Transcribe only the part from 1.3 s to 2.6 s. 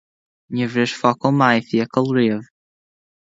maith fiacail riamh